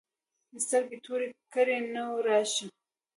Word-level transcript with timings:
سترګې 0.63 0.97
تورې 1.05 1.27
کړې 1.53 1.77
نو 1.93 2.05
راشې. 2.27 2.65